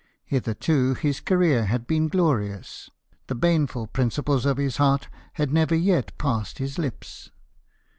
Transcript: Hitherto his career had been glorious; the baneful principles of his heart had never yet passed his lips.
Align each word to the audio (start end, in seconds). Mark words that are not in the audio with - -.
Hitherto 0.25 0.95
his 0.95 1.19
career 1.19 1.65
had 1.65 1.85
been 1.85 2.07
glorious; 2.07 2.89
the 3.27 3.35
baneful 3.35 3.85
principles 3.85 4.47
of 4.47 4.57
his 4.57 4.77
heart 4.77 5.09
had 5.33 5.53
never 5.53 5.75
yet 5.75 6.17
passed 6.17 6.57
his 6.57 6.79
lips. 6.79 7.29